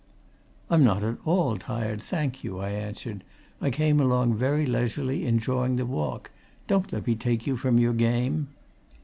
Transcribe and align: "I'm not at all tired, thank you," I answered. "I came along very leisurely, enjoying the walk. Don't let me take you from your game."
"I'm 0.67 0.83
not 0.83 1.03
at 1.03 1.17
all 1.25 1.59
tired, 1.59 2.01
thank 2.01 2.43
you," 2.43 2.57
I 2.57 2.71
answered. 2.71 3.23
"I 3.61 3.69
came 3.69 3.99
along 3.99 4.33
very 4.33 4.65
leisurely, 4.65 5.27
enjoying 5.27 5.75
the 5.75 5.85
walk. 5.85 6.31
Don't 6.65 6.91
let 6.91 7.05
me 7.05 7.13
take 7.13 7.45
you 7.45 7.55
from 7.55 7.77
your 7.77 7.93
game." 7.93 8.47